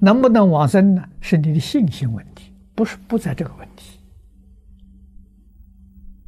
[0.00, 1.04] 能不能往生呢？
[1.20, 3.98] 是你的信心问题，不是不在这个问题。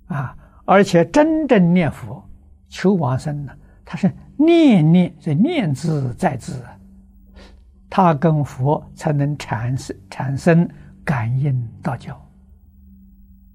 [0.06, 2.28] 啊，而且真正念佛
[2.68, 3.52] 求往生呢，
[3.84, 6.64] 他是念念这念字在字，
[7.88, 10.68] 他跟佛才能产生产生
[11.04, 12.14] 感应道交。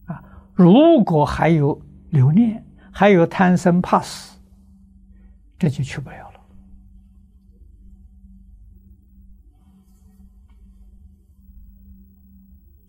[0.05, 0.23] 啊，
[0.53, 1.77] 如果还有
[2.11, 4.39] 留念，还有贪生怕死，
[5.59, 6.39] 这就去不了了。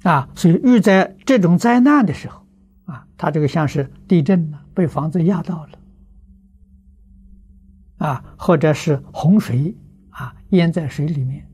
[0.07, 2.47] 啊，所以遇在这种灾难的时候，
[2.85, 5.79] 啊，他这个像是地震了，被房子压到了，
[7.99, 9.77] 啊，或者是洪水
[10.11, 11.51] 啊，淹在水里面，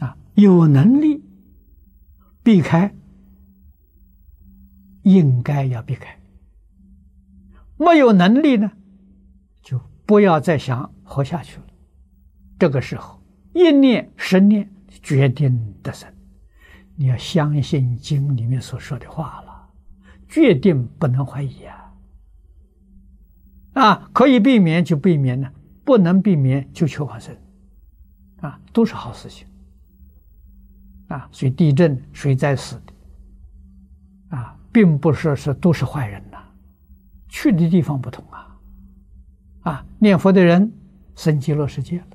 [0.00, 1.22] 啊，有能力
[2.42, 2.94] 避开，
[5.02, 6.16] 应该要避开；
[7.76, 8.72] 没有能力呢，
[9.62, 11.66] 就不要再想活下去了。
[12.58, 13.22] 这个时候，
[13.52, 14.70] 一念十念。
[15.02, 16.12] 决定得生，
[16.96, 19.70] 你要相信经里面所说的话了，
[20.28, 21.94] 决定不能怀疑啊！
[23.74, 25.50] 啊，可以避免就避免呢，
[25.84, 27.36] 不能避免就求往生，
[28.40, 29.46] 啊，都是好事情。
[31.08, 36.38] 啊，所以地震谁在死的，啊，并不是是都是坏人呐，
[37.28, 38.56] 去的地方不同啊，
[39.62, 40.72] 啊，念佛的人
[41.14, 42.06] 升极乐世界了。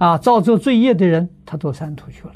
[0.00, 2.34] 啊，造作罪业的人，他都三途去了。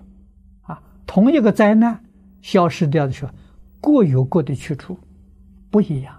[0.63, 2.05] 啊，同一个灾难
[2.43, 3.33] 消失掉的时候，
[3.81, 4.99] 各有各的去处，
[5.71, 6.15] 不一样。